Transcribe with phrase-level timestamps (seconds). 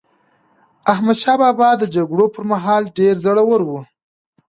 [0.93, 3.71] احمدشاه بابا د جګړو پر مهال ډېر زړور و.